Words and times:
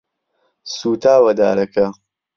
سوتاوە 0.75 1.31
دارەکە. 1.39 1.85